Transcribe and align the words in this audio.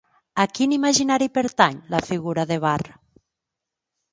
A 0.43 0.45
quin 0.55 0.71
imaginari 0.77 1.27
pertany 1.35 1.77
la 1.95 2.01
figura 2.09 2.47
de 2.53 2.57
Vár? 2.65 2.83